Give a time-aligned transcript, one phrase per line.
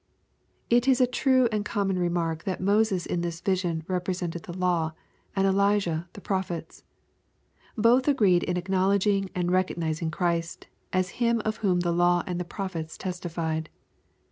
[0.71, 4.93] ]It is a true and common remark that Moses in this vision represented the law,
[5.35, 6.83] and Elijah the prophets.
[7.77, 12.45] Both agreed in acknowledging and recognizing Christ, as Him of whom the law and the
[12.45, 13.69] jJrophets testified.